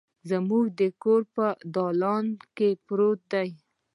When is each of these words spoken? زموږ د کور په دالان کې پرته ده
زموږ 0.29 0.65
د 0.79 0.81
کور 1.03 1.21
په 1.35 1.45
دالان 1.75 2.25
کې 2.57 2.69
پرته 2.85 3.19
ده 3.49 3.53